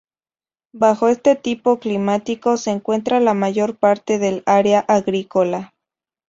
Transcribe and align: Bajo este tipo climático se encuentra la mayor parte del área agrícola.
Bajo 0.73 1.09
este 1.09 1.35
tipo 1.35 1.77
climático 1.77 2.57
se 2.57 2.71
encuentra 2.71 3.19
la 3.19 3.35
mayor 3.35 3.77
parte 3.77 4.17
del 4.17 4.41
área 4.47 4.79
agrícola. 4.79 5.75